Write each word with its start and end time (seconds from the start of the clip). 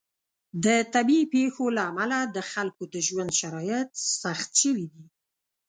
د 0.65 0.67
طبیعي 0.93 1.25
پیښو 1.35 1.63
له 1.75 1.81
امله 1.91 2.19
د 2.35 2.37
خلکو 2.51 2.83
د 2.93 2.95
ژوند 3.07 3.31
شرایط 3.39 3.89
سخت 4.21 4.49
شوي 4.61 4.85
دي. 4.93 5.05